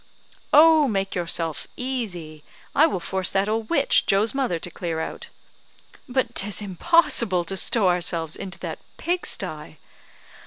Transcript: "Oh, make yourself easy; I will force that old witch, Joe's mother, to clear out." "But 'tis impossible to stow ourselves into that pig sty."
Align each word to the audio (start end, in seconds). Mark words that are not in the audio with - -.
"Oh, 0.51 0.87
make 0.87 1.13
yourself 1.13 1.67
easy; 1.77 2.43
I 2.73 2.87
will 2.87 2.99
force 2.99 3.29
that 3.29 3.47
old 3.47 3.69
witch, 3.69 4.07
Joe's 4.07 4.33
mother, 4.33 4.57
to 4.57 4.71
clear 4.71 4.99
out." 4.99 5.29
"But 6.09 6.33
'tis 6.33 6.59
impossible 6.59 7.43
to 7.43 7.55
stow 7.55 7.87
ourselves 7.87 8.35
into 8.35 8.57
that 8.61 8.79
pig 8.97 9.27
sty." 9.27 9.77